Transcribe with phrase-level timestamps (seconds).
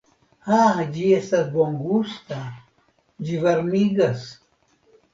[0.45, 0.61] Ha,
[0.95, 2.41] ĝi estas bongusta,
[3.29, 4.29] ĝi varmigas!